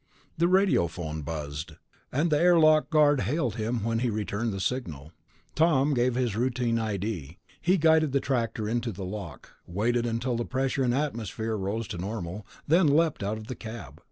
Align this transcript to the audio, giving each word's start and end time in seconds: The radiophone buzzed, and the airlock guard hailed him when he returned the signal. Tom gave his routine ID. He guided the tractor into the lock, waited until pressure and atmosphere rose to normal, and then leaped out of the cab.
The 0.35 0.47
radiophone 0.47 1.21
buzzed, 1.23 1.73
and 2.11 2.31
the 2.31 2.39
airlock 2.39 2.89
guard 2.89 3.21
hailed 3.21 3.57
him 3.57 3.83
when 3.83 3.99
he 3.99 4.09
returned 4.09 4.51
the 4.51 4.59
signal. 4.59 5.11
Tom 5.53 5.93
gave 5.93 6.15
his 6.15 6.35
routine 6.35 6.79
ID. 6.79 7.37
He 7.61 7.77
guided 7.77 8.11
the 8.11 8.19
tractor 8.19 8.67
into 8.67 8.91
the 8.91 9.05
lock, 9.05 9.51
waited 9.67 10.07
until 10.07 10.43
pressure 10.43 10.81
and 10.81 10.95
atmosphere 10.95 11.55
rose 11.55 11.87
to 11.89 11.99
normal, 11.99 12.47
and 12.67 12.79
then 12.89 12.97
leaped 12.97 13.21
out 13.21 13.37
of 13.37 13.45
the 13.45 13.53
cab. 13.53 13.99